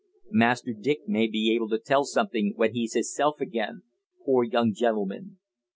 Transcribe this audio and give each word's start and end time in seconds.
Master 0.31 0.73
Dick 0.73 1.07
may 1.07 1.27
be 1.27 1.53
able 1.53 1.69
to 1.69 1.77
tell 1.77 2.05
something 2.05 2.53
when 2.55 2.73
he's 2.73 2.95
hisself 2.95 3.39
again, 3.39 3.83
pore 4.25 4.43
young 4.43 4.73
gentleman." 4.73 5.37